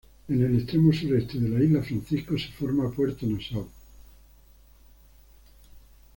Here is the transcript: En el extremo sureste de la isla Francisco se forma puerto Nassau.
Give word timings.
En 0.29 0.43
el 0.43 0.55
extremo 0.57 0.91
sureste 0.91 1.37
de 1.37 1.47
la 1.47 1.63
isla 1.63 1.83
Francisco 1.83 2.35
se 2.35 2.47
forma 2.47 2.89
puerto 2.89 3.23
Nassau. 3.27 3.69